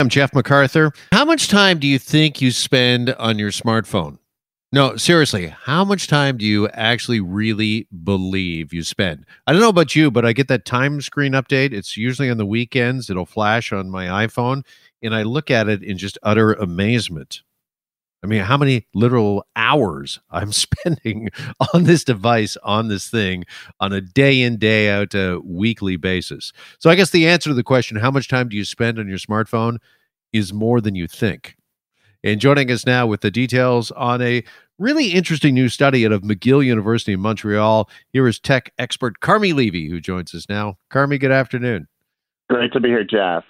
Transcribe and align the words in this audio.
I'm 0.00 0.08
Jeff 0.08 0.32
McArthur. 0.32 0.96
How 1.12 1.26
much 1.26 1.48
time 1.48 1.78
do 1.78 1.86
you 1.86 1.98
think 1.98 2.40
you 2.40 2.52
spend 2.52 3.10
on 3.10 3.38
your 3.38 3.50
smartphone? 3.50 4.16
No, 4.72 4.96
seriously, 4.96 5.48
how 5.48 5.84
much 5.84 6.06
time 6.06 6.38
do 6.38 6.46
you 6.46 6.68
actually 6.70 7.20
really 7.20 7.86
believe 8.02 8.72
you 8.72 8.82
spend? 8.82 9.26
I 9.46 9.52
don't 9.52 9.60
know 9.60 9.68
about 9.68 9.94
you, 9.94 10.10
but 10.10 10.24
I 10.24 10.32
get 10.32 10.48
that 10.48 10.64
time 10.64 11.02
screen 11.02 11.32
update. 11.32 11.74
It's 11.74 11.98
usually 11.98 12.30
on 12.30 12.38
the 12.38 12.46
weekends. 12.46 13.10
It'll 13.10 13.26
flash 13.26 13.74
on 13.74 13.90
my 13.90 14.06
iPhone, 14.26 14.64
and 15.02 15.14
I 15.14 15.22
look 15.22 15.50
at 15.50 15.68
it 15.68 15.82
in 15.82 15.98
just 15.98 16.16
utter 16.22 16.54
amazement. 16.54 17.42
I 18.22 18.26
mean, 18.26 18.42
how 18.42 18.56
many 18.56 18.86
literal 18.94 19.46
hours 19.56 20.20
I'm 20.30 20.52
spending 20.52 21.30
on 21.74 21.84
this 21.84 22.04
device, 22.04 22.56
on 22.62 22.88
this 22.88 23.08
thing, 23.08 23.44
on 23.80 23.92
a 23.92 24.00
day 24.00 24.42
in, 24.42 24.58
day 24.58 24.90
out, 24.90 25.14
uh, 25.14 25.40
weekly 25.44 25.96
basis. 25.96 26.52
So, 26.78 26.90
I 26.90 26.94
guess 26.94 27.10
the 27.10 27.28
answer 27.28 27.50
to 27.50 27.54
the 27.54 27.62
question, 27.62 27.96
how 27.96 28.10
much 28.10 28.28
time 28.28 28.48
do 28.48 28.56
you 28.56 28.64
spend 28.64 28.98
on 28.98 29.08
your 29.08 29.18
smartphone, 29.18 29.78
is 30.32 30.52
more 30.52 30.80
than 30.80 30.94
you 30.94 31.06
think. 31.08 31.56
And 32.22 32.40
joining 32.40 32.70
us 32.70 32.86
now 32.86 33.06
with 33.06 33.22
the 33.22 33.30
details 33.30 33.90
on 33.92 34.20
a 34.20 34.44
really 34.78 35.08
interesting 35.08 35.54
new 35.54 35.68
study 35.68 36.04
out 36.04 36.12
of 36.12 36.22
McGill 36.22 36.64
University 36.64 37.14
in 37.14 37.20
Montreal, 37.20 37.88
here 38.12 38.26
is 38.28 38.38
tech 38.38 38.72
expert 38.78 39.20
Carmi 39.20 39.54
Levy, 39.54 39.88
who 39.88 40.00
joins 40.00 40.34
us 40.34 40.46
now. 40.48 40.76
Carmi, 40.90 41.18
good 41.18 41.32
afternoon. 41.32 41.88
Great 42.48 42.72
to 42.72 42.80
be 42.80 42.88
here, 42.88 43.04
Jeff. 43.04 43.44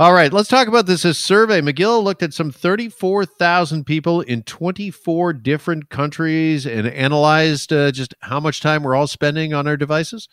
All 0.00 0.14
right, 0.14 0.32
let's 0.32 0.48
talk 0.48 0.66
about 0.66 0.86
this. 0.86 1.02
Survey. 1.02 1.60
McGill 1.60 2.02
looked 2.02 2.22
at 2.22 2.32
some 2.32 2.50
34,000 2.50 3.84
people 3.84 4.22
in 4.22 4.42
24 4.44 5.34
different 5.34 5.90
countries 5.90 6.64
and 6.64 6.86
analyzed 6.86 7.70
uh, 7.70 7.90
just 7.90 8.14
how 8.20 8.40
much 8.40 8.62
time 8.62 8.82
we're 8.82 8.94
all 8.94 9.06
spending 9.06 9.52
on 9.52 9.66
our 9.66 9.76
devices. 9.76 10.26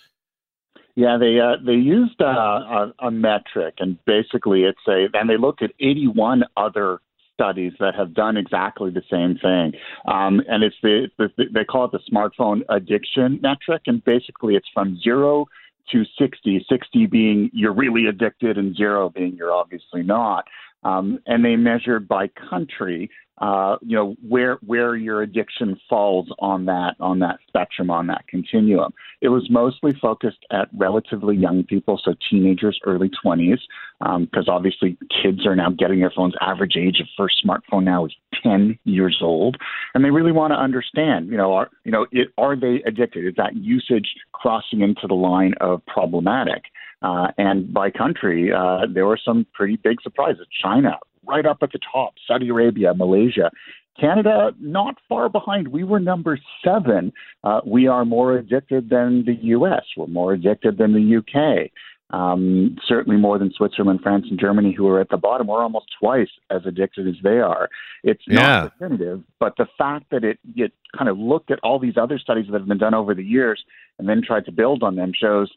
Yeah, 0.95 1.17
they 1.20 1.41
uh, 1.41 1.58
they 1.66 1.73
used 1.73 2.22
uh, 2.22 2.27
a, 2.27 2.94
a, 2.99 3.11
metric, 3.11 3.75
and 3.80 3.98
basically 4.05 4.63
it's 4.63 4.80
a, 4.88 5.08
and 5.13 5.30
they 5.30 5.35
looked 5.35 5.61
at 5.61 5.72
81 5.81 6.45
other 6.55 7.02
studies 7.34 7.73
that 7.81 7.94
have 7.94 8.13
done 8.13 8.38
exactly 8.38 8.89
the 8.89 9.03
same 9.11 9.38
thing, 9.38 9.73
um, 10.09 10.42
and 10.47 10.64
it's 10.64 10.77
the, 10.81 11.09
the 11.17 11.30
they 11.53 11.66
call 11.66 11.83
it 11.83 11.92
the 11.92 11.99
smartphone 12.09 12.61
addiction 12.70 13.38
metric, 13.42 13.81
and 13.86 14.02
basically 14.05 14.55
it's 14.55 14.70
from 14.73 14.97
zero 15.02 15.45
to 15.91 16.03
60, 16.17 16.66
60 16.69 17.05
being 17.07 17.49
you're 17.53 17.73
really 17.73 18.07
addicted 18.07 18.57
and 18.57 18.75
zero 18.75 19.09
being 19.09 19.35
you're 19.35 19.53
obviously 19.53 20.03
not. 20.03 20.45
Um, 20.83 21.19
and 21.25 21.43
they 21.43 21.55
measured 21.55 22.07
by 22.07 22.30
country, 22.49 23.09
uh, 23.39 23.77
you 23.81 23.95
know, 23.95 24.16
where 24.27 24.57
where 24.66 24.95
your 24.95 25.21
addiction 25.21 25.80
falls 25.89 26.27
on 26.39 26.66
that 26.66 26.95
on 26.99 27.19
that 27.19 27.38
spectrum 27.47 27.89
on 27.91 28.07
that 28.07 28.27
continuum. 28.27 28.93
It 29.21 29.30
was 29.30 29.47
mostly 29.49 29.93
focused 30.02 30.45
at 30.52 30.69
relatively 30.75 31.35
young 31.35 31.63
people, 31.63 31.99
so 32.03 32.15
teenagers, 32.30 32.80
early 32.85 33.11
20s, 33.23 33.59
because 33.99 34.47
um, 34.47 34.53
obviously 34.53 34.97
kids 35.23 35.45
are 35.45 35.55
now 35.55 35.69
getting 35.69 35.99
their 35.99 36.11
phones. 36.15 36.33
Average 36.41 36.77
age 36.77 36.99
of 36.99 37.08
first 37.15 37.43
smartphone 37.45 37.83
now 37.83 38.05
is 38.05 38.13
10 38.43 38.77
years 38.85 39.19
old, 39.21 39.58
and 39.93 40.03
they 40.03 40.09
really 40.09 40.31
want 40.31 40.52
to 40.52 40.58
understand, 40.58 41.30
you 41.30 41.38
know, 41.38 41.53
are 41.53 41.69
you 41.83 41.91
know, 41.91 42.08
it, 42.11 42.30
are 42.38 42.55
they 42.55 42.81
addicted? 42.85 43.25
Is 43.27 43.35
that 43.38 43.55
usage 43.55 44.15
crossing 44.31 44.81
into 44.81 45.08
the 45.08 45.15
line 45.15 45.53
of 45.61 45.85
problematic? 45.85 46.63
Uh, 47.03 47.27
and 47.38 47.71
by 47.71 47.91
country, 47.91 48.52
uh, 48.52 48.80
there 48.91 49.05
were 49.05 49.19
some 49.23 49.45
pretty 49.53 49.75
big 49.75 50.02
surprises. 50.02 50.47
China, 50.63 50.97
right 51.28 51.45
up 51.45 51.59
at 51.61 51.72
the 51.72 51.80
top, 51.92 52.14
Saudi 52.28 52.50
Arabia, 52.50 52.94
Malaysia. 52.94 53.52
Canada, 54.00 54.52
not 54.59 54.95
far 55.09 55.28
behind. 55.28 55.70
We 55.70 55.83
were 55.83 56.00
number 56.00 56.39
seven. 56.64 57.11
Uh, 57.44 57.61
we 57.66 57.88
are 57.88 58.06
more 58.06 58.38
addicted 58.38 58.89
than 58.89 59.25
the 59.25 59.33
U.S. 59.42 59.83
We're 59.95 60.08
more 60.08 60.33
addicted 60.33 60.78
than 60.78 60.94
the 60.94 61.02
U.K. 61.02 61.72
Um, 62.11 62.78
certainly 62.88 63.20
more 63.20 63.38
than 63.38 63.52
Switzerland, 63.52 64.00
France, 64.02 64.28
and 64.30 64.39
Germany, 64.39 64.73
who 64.78 64.88
are 64.88 65.02
at 65.02 65.09
the 65.09 65.17
bottom. 65.17 65.48
We're 65.48 65.61
almost 65.61 65.88
twice 66.00 66.30
as 66.50 66.61
addicted 66.66 67.08
as 67.08 67.16
they 67.22 67.39
are. 67.39 67.70
It's 68.03 68.23
yeah. 68.28 68.42
not 68.42 68.80
definitive, 68.80 69.23
but 69.39 69.55
the 69.58 69.67
fact 69.78 70.05
that 70.11 70.23
it, 70.23 70.39
it 70.55 70.72
kind 70.98 71.09
of 71.09 71.17
looked 71.17 71.52
at 71.52 71.59
all 71.64 71.80
these 71.80 71.98
other 71.98 72.17
studies 72.17 72.45
that 72.52 72.59
have 72.59 72.67
been 72.67 72.78
done 72.78 72.94
over 72.94 73.14
the 73.14 73.23
years 73.23 73.61
and 73.99 74.08
then 74.08 74.21
tried 74.26 74.45
to 74.45 74.52
build 74.52 74.83
on 74.83 74.95
them 74.95 75.11
shows 75.20 75.52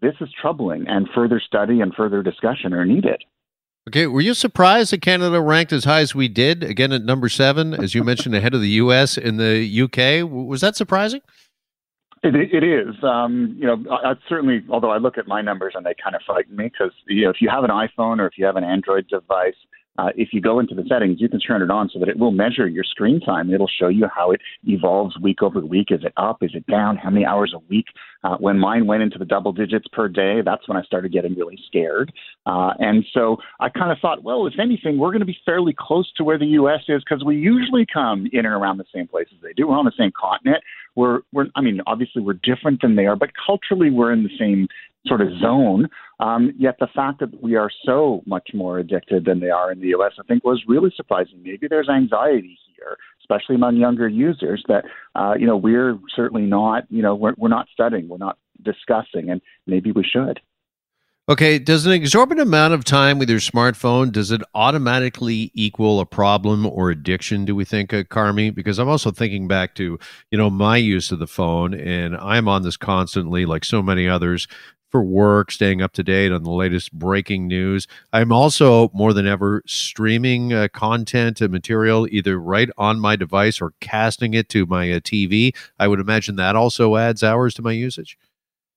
this 0.00 0.14
is 0.20 0.28
troubling, 0.40 0.86
and 0.88 1.08
further 1.14 1.40
study 1.40 1.80
and 1.80 1.94
further 1.94 2.24
discussion 2.24 2.74
are 2.74 2.84
needed. 2.84 3.22
Okay, 3.88 4.06
were 4.06 4.20
you 4.20 4.34
surprised 4.34 4.92
that 4.92 5.02
Canada 5.02 5.40
ranked 5.40 5.72
as 5.72 5.84
high 5.84 6.00
as 6.00 6.14
we 6.14 6.28
did? 6.28 6.62
Again, 6.62 6.92
at 6.92 7.02
number 7.02 7.28
seven, 7.28 7.74
as 7.74 7.94
you 7.94 8.04
mentioned, 8.04 8.34
ahead 8.34 8.54
of 8.54 8.60
the 8.60 8.68
U.S. 8.68 9.18
and 9.18 9.40
the 9.40 9.82
UK. 9.82 10.30
Was 10.30 10.60
that 10.60 10.76
surprising? 10.76 11.20
It, 12.22 12.36
it 12.36 12.62
is. 12.62 12.94
Um, 13.02 13.56
you 13.58 13.66
know, 13.66 13.84
I, 13.90 14.10
I 14.10 14.14
certainly, 14.28 14.62
although 14.68 14.90
I 14.90 14.98
look 14.98 15.18
at 15.18 15.26
my 15.26 15.42
numbers 15.42 15.72
and 15.74 15.84
they 15.84 15.94
kind 16.00 16.14
of 16.14 16.22
frighten 16.24 16.54
me 16.54 16.70
because 16.72 16.92
you 17.08 17.24
know, 17.24 17.30
if 17.30 17.40
you 17.40 17.48
have 17.48 17.64
an 17.64 17.70
iPhone 17.70 18.20
or 18.20 18.26
if 18.26 18.38
you 18.38 18.46
have 18.46 18.54
an 18.54 18.62
Android 18.62 19.08
device, 19.08 19.56
uh, 19.98 20.08
if 20.16 20.28
you 20.32 20.40
go 20.40 20.58
into 20.58 20.74
the 20.74 20.84
settings, 20.88 21.20
you 21.20 21.28
can 21.28 21.40
turn 21.40 21.62
it 21.62 21.70
on 21.70 21.90
so 21.92 21.98
that 21.98 22.08
it 22.08 22.18
will 22.18 22.30
measure 22.30 22.66
your 22.66 22.84
screen 22.84 23.20
time. 23.20 23.52
It'll 23.52 23.68
show 23.68 23.88
you 23.88 24.06
how 24.14 24.30
it 24.30 24.40
evolves 24.64 25.18
week 25.20 25.42
over 25.42 25.60
week. 25.60 25.88
Is 25.90 26.00
it 26.02 26.12
up? 26.16 26.42
Is 26.42 26.52
it 26.54 26.66
down? 26.66 26.96
How 26.96 27.10
many 27.10 27.26
hours 27.26 27.52
a 27.54 27.58
week? 27.68 27.86
Uh, 28.24 28.36
when 28.38 28.58
mine 28.58 28.86
went 28.86 29.02
into 29.02 29.18
the 29.18 29.24
double 29.24 29.52
digits 29.52 29.86
per 29.92 30.08
day, 30.08 30.40
that's 30.44 30.66
when 30.68 30.76
I 30.76 30.82
started 30.82 31.12
getting 31.12 31.34
really 31.34 31.58
scared. 31.66 32.12
Uh, 32.46 32.70
and 32.78 33.04
so 33.12 33.36
I 33.60 33.68
kind 33.68 33.92
of 33.92 33.98
thought, 34.00 34.22
well, 34.22 34.46
if 34.46 34.54
anything, 34.58 34.98
we're 34.98 35.10
going 35.10 35.20
to 35.20 35.26
be 35.26 35.36
fairly 35.44 35.74
close 35.78 36.10
to 36.16 36.24
where 36.24 36.38
the 36.38 36.46
U.S. 36.46 36.80
is 36.88 37.02
because 37.04 37.24
we 37.24 37.36
usually 37.36 37.86
come 37.92 38.26
in 38.32 38.46
and 38.46 38.54
around 38.54 38.78
the 38.78 38.84
same 38.94 39.08
places 39.08 39.34
they 39.42 39.52
do. 39.52 39.68
We're 39.68 39.78
on 39.78 39.84
the 39.84 39.92
same 39.98 40.12
continent. 40.18 40.62
We're, 40.94 41.20
we're, 41.32 41.46
I 41.56 41.60
mean, 41.60 41.80
obviously 41.86 42.22
we're 42.22 42.38
different 42.42 42.82
than 42.82 42.96
they 42.96 43.06
are, 43.06 43.16
but 43.16 43.30
culturally 43.44 43.90
we're 43.90 44.12
in 44.12 44.22
the 44.22 44.36
same 44.38 44.68
sort 45.06 45.20
of 45.20 45.28
zone. 45.40 45.88
Um, 46.20 46.52
yet 46.56 46.76
the 46.78 46.88
fact 46.94 47.20
that 47.20 47.42
we 47.42 47.56
are 47.56 47.70
so 47.84 48.22
much 48.26 48.50
more 48.54 48.78
addicted 48.78 49.24
than 49.24 49.40
they 49.40 49.50
are 49.50 49.72
in 49.72 49.80
the 49.80 49.88
U.S., 49.88 50.12
I 50.18 50.22
think, 50.22 50.44
was 50.44 50.62
really 50.68 50.92
surprising. 50.96 51.42
Maybe 51.42 51.66
there's 51.68 51.88
anxiety 51.88 52.58
here, 52.76 52.96
especially 53.20 53.56
among 53.56 53.76
younger 53.76 54.08
users, 54.08 54.62
that 54.68 54.84
uh, 55.14 55.34
you 55.38 55.46
know 55.46 55.56
we're 55.56 55.98
certainly 56.14 56.46
not, 56.46 56.84
you 56.90 57.02
know, 57.02 57.14
we're, 57.14 57.34
we're 57.36 57.48
not 57.48 57.66
studying, 57.72 58.08
we're 58.08 58.18
not 58.18 58.38
discussing, 58.62 59.30
and 59.30 59.40
maybe 59.66 59.90
we 59.90 60.04
should. 60.04 60.40
Okay, 61.28 61.60
does 61.60 61.86
an 61.86 61.92
exorbitant 61.92 62.46
amount 62.48 62.74
of 62.74 62.84
time 62.84 63.18
with 63.18 63.30
your 63.30 63.38
smartphone 63.38 64.10
does 64.10 64.32
it 64.32 64.42
automatically 64.56 65.52
equal 65.54 66.00
a 66.00 66.04
problem 66.04 66.66
or 66.66 66.90
addiction? 66.90 67.44
Do 67.44 67.54
we 67.54 67.64
think, 67.64 67.94
uh, 67.94 68.02
Carmi? 68.02 68.52
Because 68.52 68.80
I'm 68.80 68.88
also 68.88 69.12
thinking 69.12 69.46
back 69.46 69.76
to 69.76 70.00
you 70.30 70.38
know 70.38 70.50
my 70.50 70.76
use 70.76 71.12
of 71.12 71.20
the 71.20 71.28
phone, 71.28 71.74
and 71.74 72.16
I'm 72.16 72.48
on 72.48 72.62
this 72.62 72.76
constantly, 72.76 73.46
like 73.46 73.64
so 73.64 73.82
many 73.82 74.08
others 74.08 74.48
for 74.92 75.02
work, 75.02 75.50
staying 75.50 75.82
up 75.82 75.92
to 75.94 76.04
date 76.04 76.30
on 76.30 76.44
the 76.44 76.50
latest 76.50 76.92
breaking 76.92 77.48
news. 77.48 77.88
I'm 78.12 78.30
also 78.30 78.90
more 78.94 79.12
than 79.12 79.26
ever 79.26 79.62
streaming 79.66 80.52
uh, 80.52 80.68
content 80.72 81.40
and 81.40 81.50
material 81.50 82.06
either 82.10 82.38
right 82.38 82.70
on 82.78 83.00
my 83.00 83.16
device 83.16 83.60
or 83.60 83.72
casting 83.80 84.34
it 84.34 84.48
to 84.50 84.66
my 84.66 84.92
uh, 84.92 85.00
TV. 85.00 85.54
I 85.80 85.88
would 85.88 85.98
imagine 86.00 86.36
that 86.36 86.54
also 86.54 86.96
adds 86.96 87.24
hours 87.24 87.54
to 87.54 87.62
my 87.62 87.72
usage. 87.72 88.18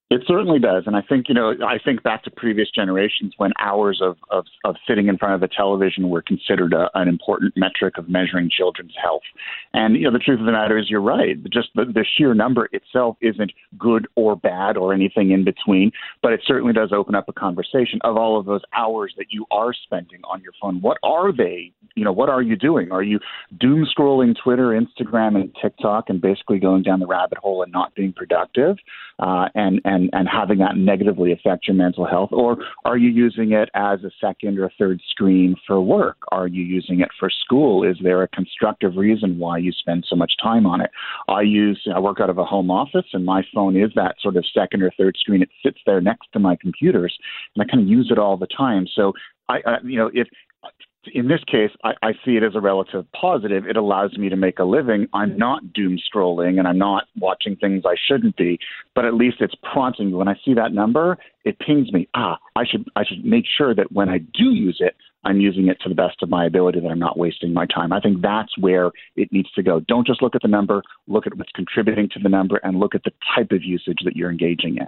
It 0.08 0.22
certainly 0.24 0.60
does. 0.60 0.84
And 0.86 0.94
I 0.94 1.02
think, 1.02 1.28
you 1.28 1.34
know, 1.34 1.54
I 1.66 1.78
think 1.84 2.04
back 2.04 2.22
to 2.24 2.30
previous 2.30 2.70
generations 2.70 3.34
when 3.38 3.50
hours 3.58 4.00
of, 4.00 4.16
of, 4.30 4.44
of 4.64 4.76
sitting 4.86 5.08
in 5.08 5.18
front 5.18 5.34
of 5.34 5.40
the 5.40 5.48
television 5.48 6.10
were 6.10 6.22
considered 6.22 6.72
a, 6.72 6.88
an 6.94 7.08
important 7.08 7.54
metric 7.56 7.98
of 7.98 8.08
measuring 8.08 8.48
children's 8.48 8.94
health. 9.02 9.24
And, 9.74 9.96
you 9.96 10.04
know, 10.04 10.12
the 10.12 10.20
truth 10.20 10.38
of 10.38 10.46
the 10.46 10.52
matter 10.52 10.78
is 10.78 10.88
you're 10.88 11.00
right. 11.00 11.36
Just 11.52 11.70
the, 11.74 11.86
the 11.86 12.04
sheer 12.16 12.34
number 12.34 12.68
itself 12.70 13.16
isn't 13.20 13.50
good 13.76 14.06
or 14.14 14.36
bad 14.36 14.76
or 14.76 14.94
anything 14.94 15.32
in 15.32 15.42
between, 15.42 15.90
but 16.22 16.32
it 16.32 16.40
certainly 16.46 16.72
does 16.72 16.92
open 16.92 17.16
up 17.16 17.28
a 17.28 17.32
conversation 17.32 17.98
of 18.04 18.16
all 18.16 18.38
of 18.38 18.46
those 18.46 18.62
hours 18.76 19.12
that 19.18 19.26
you 19.30 19.44
are 19.50 19.72
spending 19.74 20.20
on 20.30 20.40
your 20.40 20.52
phone. 20.62 20.80
What 20.80 20.98
are 21.02 21.32
they? 21.32 21.72
You 21.96 22.04
know, 22.04 22.12
what 22.12 22.28
are 22.28 22.42
you 22.42 22.54
doing? 22.54 22.92
Are 22.92 23.02
you 23.02 23.18
doom 23.58 23.84
scrolling 23.86 24.36
Twitter, 24.40 24.68
Instagram, 24.68 25.34
and 25.34 25.50
TikTok 25.60 26.10
and 26.10 26.20
basically 26.20 26.60
going 26.60 26.84
down 26.84 27.00
the 27.00 27.06
rabbit 27.06 27.38
hole 27.38 27.64
and 27.64 27.72
not 27.72 27.92
being 27.96 28.12
productive? 28.12 28.76
Uh, 29.18 29.48
and, 29.54 29.80
and 29.86 29.95
and, 29.96 30.10
and 30.12 30.28
having 30.28 30.58
that 30.58 30.76
negatively 30.76 31.32
affect 31.32 31.66
your 31.66 31.74
mental 31.74 32.06
health? 32.06 32.30
Or 32.32 32.58
are 32.84 32.96
you 32.96 33.08
using 33.08 33.52
it 33.52 33.70
as 33.74 34.04
a 34.04 34.10
second 34.20 34.58
or 34.58 34.70
third 34.78 35.00
screen 35.08 35.56
for 35.66 35.80
work? 35.80 36.18
Are 36.30 36.46
you 36.46 36.62
using 36.62 37.00
it 37.00 37.08
for 37.18 37.30
school? 37.30 37.82
Is 37.82 37.96
there 38.02 38.22
a 38.22 38.28
constructive 38.28 38.96
reason 38.96 39.38
why 39.38 39.58
you 39.58 39.72
spend 39.72 40.04
so 40.08 40.16
much 40.16 40.32
time 40.42 40.66
on 40.66 40.80
it? 40.80 40.90
I 41.28 41.40
use, 41.42 41.80
I 41.92 41.98
work 41.98 42.20
out 42.20 42.30
of 42.30 42.38
a 42.38 42.44
home 42.44 42.70
office 42.70 43.06
and 43.12 43.24
my 43.24 43.42
phone 43.54 43.76
is 43.76 43.90
that 43.96 44.16
sort 44.20 44.36
of 44.36 44.44
second 44.52 44.82
or 44.82 44.92
third 44.98 45.16
screen. 45.18 45.42
It 45.42 45.50
sits 45.64 45.78
there 45.86 46.00
next 46.00 46.28
to 46.34 46.38
my 46.38 46.56
computers 46.56 47.16
and 47.54 47.62
I 47.62 47.70
kind 47.70 47.82
of 47.82 47.88
use 47.88 48.08
it 48.10 48.18
all 48.18 48.36
the 48.36 48.46
time. 48.46 48.86
So 48.94 49.12
I, 49.48 49.58
I 49.66 49.76
you 49.82 49.98
know, 49.98 50.10
if 50.12 50.28
in 51.14 51.28
this 51.28 51.42
case, 51.44 51.70
I, 51.84 51.92
I, 52.02 52.12
see 52.24 52.36
it 52.36 52.42
as 52.42 52.54
a 52.54 52.60
relative 52.60 53.04
positive. 53.12 53.66
It 53.66 53.76
allows 53.76 54.16
me 54.16 54.28
to 54.28 54.36
make 54.36 54.58
a 54.58 54.64
living. 54.64 55.06
I'm 55.12 55.36
not 55.36 55.72
doom 55.72 55.98
scrolling 55.98 56.58
and 56.58 56.66
I'm 56.66 56.78
not 56.78 57.04
watching 57.18 57.56
things 57.56 57.84
I 57.86 57.94
shouldn't 58.08 58.36
be, 58.36 58.58
but 58.94 59.04
at 59.04 59.14
least 59.14 59.36
it's 59.40 59.54
prompting 59.72 60.08
me. 60.08 60.14
When 60.14 60.28
I 60.28 60.34
see 60.44 60.54
that 60.54 60.72
number, 60.72 61.18
it 61.44 61.58
pings 61.58 61.92
me. 61.92 62.08
Ah, 62.14 62.38
I 62.56 62.64
should 62.64 62.88
I 62.96 63.04
should 63.04 63.24
make 63.24 63.44
sure 63.46 63.74
that 63.74 63.92
when 63.92 64.08
I 64.08 64.18
do 64.18 64.44
use 64.44 64.78
it, 64.80 64.96
I'm 65.24 65.40
using 65.40 65.68
it 65.68 65.78
to 65.82 65.88
the 65.88 65.94
best 65.94 66.22
of 66.22 66.28
my 66.28 66.46
ability, 66.46 66.80
that 66.80 66.88
I'm 66.88 66.98
not 66.98 67.18
wasting 67.18 67.52
my 67.52 67.66
time. 67.66 67.92
I 67.92 68.00
think 68.00 68.22
that's 68.22 68.56
where 68.58 68.92
it 69.16 69.32
needs 69.32 69.50
to 69.52 69.62
go. 69.62 69.80
Don't 69.80 70.06
just 70.06 70.22
look 70.22 70.36
at 70.36 70.42
the 70.42 70.48
number, 70.48 70.82
look 71.08 71.26
at 71.26 71.36
what's 71.36 71.50
contributing 71.52 72.08
to 72.12 72.20
the 72.20 72.28
number, 72.28 72.60
and 72.62 72.78
look 72.78 72.94
at 72.94 73.02
the 73.02 73.12
type 73.34 73.50
of 73.50 73.64
usage 73.64 73.98
that 74.04 74.14
you're 74.14 74.30
engaging 74.30 74.76
in. 74.76 74.86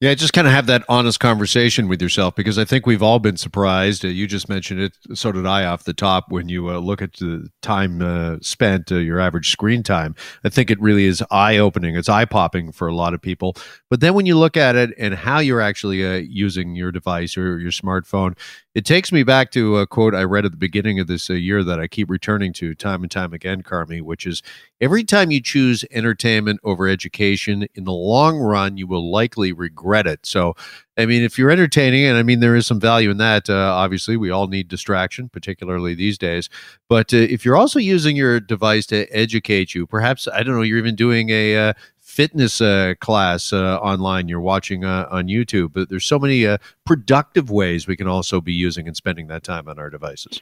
Yeah, 0.00 0.12
just 0.12 0.32
kind 0.34 0.46
of 0.46 0.52
have 0.52 0.66
that 0.66 0.84
honest 0.88 1.18
conversation 1.20 1.88
with 1.88 2.02
yourself 2.02 2.34
because 2.34 2.58
I 2.58 2.64
think 2.64 2.84
we've 2.84 3.02
all 3.02 3.20
been 3.20 3.36
surprised. 3.36 4.04
Uh, 4.04 4.08
you 4.08 4.26
just 4.26 4.48
mentioned 4.48 4.80
it, 4.80 4.92
so 5.14 5.32
did 5.32 5.46
I 5.46 5.64
off 5.64 5.84
the 5.84 5.94
top. 5.94 6.26
When 6.30 6.48
you 6.48 6.68
uh, 6.68 6.78
look 6.78 7.00
at 7.00 7.14
the 7.14 7.48
time 7.62 8.02
uh, 8.02 8.36
spent, 8.42 8.90
uh, 8.92 8.96
your 8.96 9.18
average 9.20 9.50
screen 9.50 9.82
time, 9.82 10.14
I 10.44 10.48
think 10.50 10.70
it 10.70 10.80
really 10.80 11.04
is 11.04 11.22
eye 11.30 11.56
opening. 11.56 11.96
It's 11.96 12.08
eye 12.08 12.24
popping 12.26 12.72
for 12.72 12.86
a 12.88 12.94
lot 12.94 13.14
of 13.14 13.22
people. 13.22 13.56
But 13.88 14.00
then 14.00 14.14
when 14.14 14.26
you 14.26 14.36
look 14.36 14.56
at 14.56 14.76
it 14.76 14.90
and 14.98 15.14
how 15.14 15.38
you're 15.38 15.60
actually 15.62 16.04
uh, 16.04 16.16
using 16.16 16.74
your 16.74 16.90
device 16.92 17.38
or 17.38 17.58
your 17.58 17.70
smartphone, 17.70 18.36
it 18.74 18.84
takes 18.84 19.12
me 19.12 19.22
back 19.22 19.52
to 19.52 19.78
a 19.78 19.86
quote 19.86 20.16
I 20.16 20.24
read 20.24 20.44
at 20.44 20.50
the 20.50 20.56
beginning 20.56 20.98
of 20.98 21.06
this 21.06 21.30
uh, 21.30 21.34
year 21.34 21.62
that 21.62 21.78
I 21.78 21.86
keep 21.86 22.10
returning 22.10 22.52
to 22.54 22.74
time 22.74 23.02
and 23.02 23.10
time 23.10 23.32
again, 23.32 23.62
Carmi, 23.62 24.02
which 24.02 24.26
is 24.26 24.42
every 24.80 25.04
time 25.04 25.30
you 25.30 25.40
choose 25.40 25.84
entertainment 25.92 26.58
over 26.64 26.88
education, 26.88 27.68
in 27.76 27.84
the 27.84 27.92
long 27.92 28.36
run, 28.38 28.76
you 28.76 28.88
will 28.88 29.12
likely 29.12 29.52
regret 29.52 30.08
it. 30.08 30.26
So, 30.26 30.54
I 30.98 31.06
mean, 31.06 31.22
if 31.22 31.38
you're 31.38 31.52
entertaining, 31.52 32.04
and 32.04 32.18
I 32.18 32.24
mean, 32.24 32.40
there 32.40 32.56
is 32.56 32.66
some 32.66 32.80
value 32.80 33.10
in 33.10 33.18
that, 33.18 33.48
uh, 33.48 33.54
obviously, 33.54 34.16
we 34.16 34.30
all 34.30 34.48
need 34.48 34.66
distraction, 34.66 35.28
particularly 35.28 35.94
these 35.94 36.18
days. 36.18 36.50
But 36.88 37.14
uh, 37.14 37.18
if 37.18 37.44
you're 37.44 37.56
also 37.56 37.78
using 37.78 38.16
your 38.16 38.40
device 38.40 38.86
to 38.86 39.06
educate 39.16 39.74
you, 39.76 39.86
perhaps, 39.86 40.26
I 40.26 40.42
don't 40.42 40.56
know, 40.56 40.62
you're 40.62 40.78
even 40.78 40.96
doing 40.96 41.30
a 41.30 41.56
uh, 41.56 41.72
fitness 42.14 42.60
uh, 42.60 42.94
class 43.00 43.52
uh, 43.52 43.78
online 43.78 44.28
you're 44.28 44.40
watching 44.40 44.84
uh, 44.84 45.08
on 45.10 45.26
YouTube. 45.26 45.72
But 45.72 45.88
there's 45.88 46.06
so 46.06 46.18
many 46.18 46.46
uh, 46.46 46.58
productive 46.86 47.50
ways 47.50 47.88
we 47.88 47.96
can 47.96 48.06
also 48.06 48.40
be 48.40 48.52
using 48.52 48.86
and 48.86 48.96
spending 48.96 49.26
that 49.26 49.42
time 49.42 49.68
on 49.68 49.78
our 49.78 49.90
devices. 49.90 50.40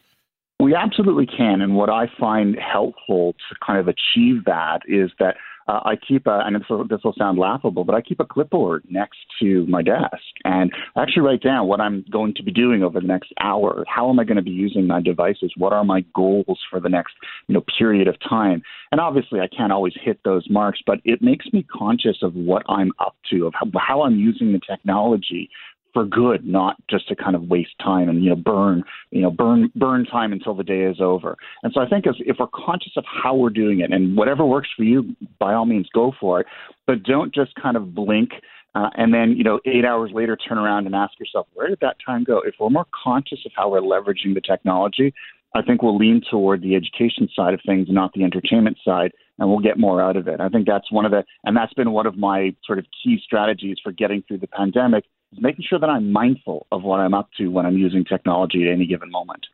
We 0.60 0.74
absolutely 0.74 1.26
can. 1.26 1.60
And 1.60 1.74
what 1.74 1.88
I 1.90 2.08
find 2.20 2.56
helpful 2.56 3.32
to 3.32 3.56
kind 3.66 3.80
of 3.80 3.88
achieve 3.88 4.44
that 4.44 4.82
is 4.86 5.10
that 5.18 5.36
uh, 5.68 5.80
I 5.84 5.96
keep 5.96 6.26
a, 6.26 6.40
and 6.44 6.56
this 6.56 6.62
will, 6.68 6.86
this 6.86 7.00
will 7.04 7.14
sound 7.16 7.38
laughable, 7.38 7.84
but 7.84 7.94
I 7.94 8.00
keep 8.00 8.20
a 8.20 8.24
clipboard 8.24 8.84
next 8.88 9.18
to 9.40 9.66
my 9.66 9.82
desk 9.82 10.22
and 10.44 10.72
I 10.96 11.02
actually 11.02 11.22
write 11.22 11.42
down 11.42 11.68
what 11.68 11.80
I'm 11.80 12.04
going 12.10 12.34
to 12.34 12.42
be 12.42 12.52
doing 12.52 12.82
over 12.82 13.00
the 13.00 13.06
next 13.06 13.32
hour. 13.40 13.84
How 13.88 14.10
am 14.10 14.18
I 14.18 14.24
going 14.24 14.36
to 14.36 14.42
be 14.42 14.50
using 14.50 14.86
my 14.86 15.00
devices? 15.00 15.52
What 15.56 15.72
are 15.72 15.84
my 15.84 16.04
goals 16.14 16.58
for 16.70 16.80
the 16.80 16.88
next, 16.88 17.14
you 17.46 17.54
know, 17.54 17.64
period 17.78 18.08
of 18.08 18.16
time? 18.28 18.62
And 18.90 19.00
obviously 19.00 19.40
I 19.40 19.48
can't 19.48 19.72
always 19.72 19.94
hit 20.00 20.20
those 20.24 20.46
marks, 20.50 20.80
but 20.86 20.98
it 21.04 21.22
makes 21.22 21.46
me 21.52 21.64
conscious 21.72 22.18
of 22.22 22.34
what 22.34 22.62
I'm 22.68 22.92
up 22.98 23.16
to, 23.30 23.46
of 23.46 23.54
how, 23.54 23.66
how 23.78 24.02
I'm 24.02 24.18
using 24.18 24.52
the 24.52 24.60
technology 24.60 25.50
for 25.92 26.04
good, 26.04 26.46
not 26.46 26.76
just 26.88 27.08
to 27.08 27.16
kind 27.16 27.36
of 27.36 27.48
waste 27.48 27.78
time 27.82 28.08
and 28.08 28.22
you 28.22 28.30
know 28.30 28.36
burn 28.36 28.82
you 29.10 29.22
know 29.22 29.30
burn 29.30 29.70
burn 29.74 30.04
time 30.04 30.32
until 30.32 30.54
the 30.54 30.64
day 30.64 30.82
is 30.82 31.00
over. 31.00 31.36
And 31.62 31.72
so 31.72 31.80
I 31.80 31.88
think 31.88 32.06
as, 32.06 32.14
if 32.20 32.36
we're 32.38 32.46
conscious 32.52 32.92
of 32.96 33.04
how 33.06 33.34
we're 33.34 33.50
doing 33.50 33.80
it 33.80 33.92
and 33.92 34.16
whatever 34.16 34.44
works 34.44 34.68
for 34.76 34.84
you, 34.84 35.14
by 35.38 35.54
all 35.54 35.66
means 35.66 35.88
go 35.94 36.12
for 36.18 36.40
it, 36.40 36.46
but 36.86 37.02
don't 37.02 37.34
just 37.34 37.54
kind 37.60 37.76
of 37.76 37.94
blink. 37.94 38.30
Uh, 38.74 38.88
and 38.94 39.12
then, 39.12 39.32
you 39.36 39.44
know, 39.44 39.60
eight 39.66 39.84
hours 39.84 40.10
later, 40.14 40.34
turn 40.34 40.56
around 40.56 40.86
and 40.86 40.94
ask 40.94 41.12
yourself, 41.20 41.46
where 41.52 41.68
did 41.68 41.78
that 41.82 41.96
time 42.04 42.24
go? 42.24 42.40
If 42.40 42.54
we're 42.58 42.70
more 42.70 42.86
conscious 43.04 43.40
of 43.44 43.52
how 43.54 43.70
we're 43.70 43.82
leveraging 43.82 44.32
the 44.32 44.40
technology, 44.40 45.12
I 45.54 45.60
think 45.60 45.82
we'll 45.82 45.98
lean 45.98 46.22
toward 46.30 46.62
the 46.62 46.74
education 46.74 47.28
side 47.36 47.52
of 47.52 47.60
things, 47.66 47.88
not 47.90 48.12
the 48.14 48.24
entertainment 48.24 48.78
side, 48.82 49.12
and 49.38 49.50
we'll 49.50 49.58
get 49.58 49.78
more 49.78 50.00
out 50.00 50.16
of 50.16 50.26
it. 50.26 50.40
I 50.40 50.48
think 50.48 50.66
that's 50.66 50.90
one 50.90 51.04
of 51.04 51.10
the, 51.10 51.24
and 51.44 51.54
that's 51.54 51.74
been 51.74 51.92
one 51.92 52.06
of 52.06 52.16
my 52.16 52.54
sort 52.64 52.78
of 52.78 52.86
key 53.04 53.20
strategies 53.22 53.76
for 53.82 53.92
getting 53.92 54.22
through 54.26 54.38
the 54.38 54.46
pandemic 54.46 55.04
making 55.38 55.64
sure 55.68 55.78
that 55.78 55.90
I'm 55.90 56.12
mindful 56.12 56.66
of 56.72 56.82
what 56.82 57.00
I'm 57.00 57.14
up 57.14 57.30
to 57.38 57.48
when 57.48 57.66
I'm 57.66 57.78
using 57.78 58.04
technology 58.04 58.66
at 58.66 58.72
any 58.72 58.86
given 58.86 59.10
moment. 59.10 59.46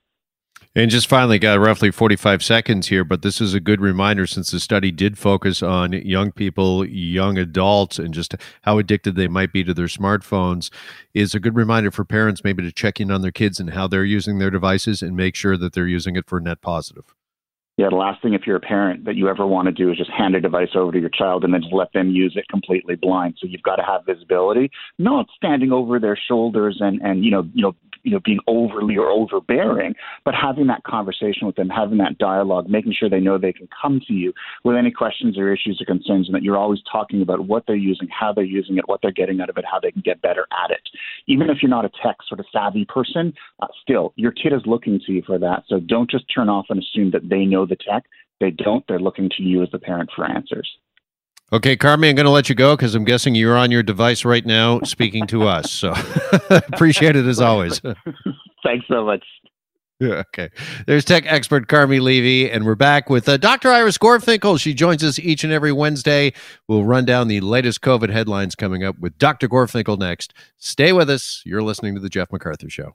And 0.75 0.91
just 0.91 1.09
finally, 1.09 1.39
got 1.39 1.59
roughly 1.59 1.91
45 1.91 2.43
seconds 2.43 2.89
here, 2.89 3.03
but 3.03 3.23
this 3.23 3.41
is 3.41 3.55
a 3.55 3.61
good 3.61 3.81
reminder 3.81 4.27
since 4.27 4.51
the 4.51 4.61
study 4.61 4.91
did 4.91 5.19
focus 5.19 5.63
on 5.63 5.93
young 5.93 6.31
people, 6.31 6.85
young 6.85 7.39
adults, 7.39 7.99
and 7.99 8.13
just 8.13 8.35
how 8.63 8.79
addicted 8.79 9.17
they 9.17 9.29
might 9.29 9.53
be 9.53 9.65
to 9.65 9.75
their 9.75 9.87
smartphones. 9.87 10.71
Is 11.15 11.35
a 11.35 11.41
good 11.41 11.57
reminder 11.57 11.91
for 11.91 12.05
parents 12.05 12.45
maybe 12.45 12.63
to 12.63 12.71
check 12.71 13.01
in 13.01 13.11
on 13.11 13.23
their 13.23 13.33
kids 13.33 13.59
and 13.59 13.71
how 13.71 13.89
they're 13.89 14.05
using 14.05 14.39
their 14.39 14.51
devices 14.51 15.03
and 15.03 15.17
make 15.17 15.35
sure 15.35 15.57
that 15.57 15.73
they're 15.73 15.87
using 15.87 16.17
it 16.17 16.29
for 16.29 16.39
net 16.39 16.61
positive 16.61 17.15
yeah, 17.79 17.89
the 17.91 17.97
last 17.97 18.21
thing 18.21 18.35
if 18.35 18.43
you're 18.45 18.57
a 18.57 18.61
parent 18.61 19.05
that 19.05 19.15
you 19.15 19.29
ever 19.29 19.47
want 19.47 19.67
to 19.67 19.73
do 19.73 19.93
is 19.93 19.97
just 19.97 20.11
hand 20.11 20.35
a 20.35 20.41
device 20.41 20.71
over 20.75 20.91
to 20.91 20.99
your 20.99 21.09
child 21.09 21.45
and 21.45 21.55
then 21.55 21.63
just 21.63 21.73
let 21.73 21.93
them 21.93 22.11
use 22.11 22.33
it 22.35 22.49
completely 22.49 22.97
blind. 22.97 23.37
So 23.41 23.47
you've 23.47 23.63
got 23.63 23.77
to 23.77 23.85
have 23.85 24.05
visibility, 24.05 24.73
not 24.99 25.27
standing 25.37 25.71
over 25.71 26.01
their 26.01 26.19
shoulders 26.19 26.79
and 26.81 27.01
and 27.03 27.25
you 27.25 27.31
know 27.31 27.49
you 27.55 27.63
know 27.63 27.77
you 28.09 28.15
know 28.15 28.21
being 28.25 28.41
overly 28.47 28.97
or 28.97 29.09
overbearing, 29.11 29.95
but 30.25 30.35
having 30.35 30.67
that 30.69 30.83
conversation 30.85 31.47
with 31.47 31.57
them, 31.57 31.69
having 31.69 31.99
that 31.99 32.17
dialogue, 32.19 32.69
making 32.69 32.95
sure 32.99 33.11
they 33.11 33.21
know 33.21 33.37
they 33.37 33.53
can 33.53 33.69
come 33.81 34.01
to 34.09 34.15
you 34.15 34.33
with 34.65 34.77
any 34.77 34.91
questions 34.91 35.39
or 35.39 35.53
issues 35.53 35.81
or 35.81 35.85
concerns, 35.85 36.27
and 36.27 36.35
that 36.35 36.43
you're 36.43 36.57
always 36.57 36.81
talking 36.91 37.21
about 37.21 37.47
what 37.47 37.65
they're 37.67 37.77
using, 37.77 38.09
how 38.09 38.33
they're 38.33 38.45
using 38.45 38.79
it, 38.79 38.89
what 38.89 39.01
they're 39.03 39.13
getting 39.13 39.41
out 39.41 39.51
of 39.51 39.59
it, 39.59 39.65
how 39.71 39.79
they 39.79 39.93
can 39.93 40.03
get 40.03 40.23
better 40.23 40.47
at 40.65 40.71
it. 40.71 40.81
Even 41.27 41.51
if 41.51 41.59
you're 41.63 41.71
not 41.71 41.85
a 41.85 41.91
tech 42.03 42.17
sort 42.27 42.41
of 42.41 42.47
savvy 42.51 42.87
person, 42.87 43.33
uh, 43.61 43.67
still 43.83 44.13
your 44.17 44.33
kid 44.33 44.53
is 44.53 44.63
looking 44.65 44.99
to 45.07 45.13
you 45.13 45.23
for 45.27 45.39
that. 45.39 45.65
So 45.69 45.81
don't 45.81 46.11
just 46.11 46.25
turn 46.35 46.49
off 46.49 46.67
and 46.71 46.83
assume 46.83 47.11
that 47.11 47.29
they 47.29 47.45
know 47.45 47.67
the 47.67 47.77
tech. 47.77 48.05
They 48.41 48.51
don't. 48.51 48.85
They're 48.89 49.01
looking 49.01 49.29
to 49.37 49.43
you 49.43 49.63
as 49.63 49.71
the 49.73 49.79
parent 49.79 50.11
for 50.15 50.25
answers. 50.25 50.69
Okay, 51.51 51.79
Carmi, 51.79 52.11
I'm 52.11 52.15
going 52.15 52.27
to 52.27 52.31
let 52.31 52.51
you 52.51 52.55
go 52.55 52.77
because 52.77 52.95
I'm 52.95 53.05
guessing 53.05 53.35
you're 53.35 53.57
on 53.57 53.71
your 53.71 53.83
device 53.83 54.25
right 54.25 54.45
now 54.45 54.81
speaking 54.81 55.27
to 55.29 55.45
us. 55.45 55.71
So 55.71 55.95
appreciate 56.51 57.17
it 57.17 57.25
as 57.25 57.41
always. 57.41 57.81
Thanks 58.63 58.87
so 58.87 59.05
much. 59.05 59.25
Yeah, 59.99 60.23
okay. 60.29 60.51
There's 60.87 61.05
tech 61.05 61.25
expert 61.27 61.67
Carmi 61.67 62.01
Levy, 62.01 62.51
and 62.51 62.65
we're 62.65 62.77
back 62.77 63.11
with 63.11 63.29
uh, 63.29 63.37
Dr. 63.37 63.71
Iris 63.71 63.99
Gorfinkel. 63.99 64.61
She 64.61 64.73
joins 64.73 65.03
us 65.03 65.19
each 65.19 65.43
and 65.43 65.53
every 65.53 65.73
Wednesday. 65.73 66.35
We'll 66.69 66.85
run 66.85 67.05
down 67.05 67.27
the 67.29 67.41
latest 67.41 67.81
COVID 67.81 68.11
headlines 68.11 68.55
coming 68.55 68.85
up 68.85 68.99
with 68.99 69.19
Dr. 69.19 69.49
Gorfinkel 69.49 69.99
next. 69.99 70.35
Stay 70.59 70.93
with 70.93 71.11
us. 71.11 71.43
You're 71.45 71.63
listening 71.63 71.95
to 71.95 72.01
The 72.01 72.11
Jeff 72.11 72.29
McArthur 72.29 72.71
Show. 72.71 72.95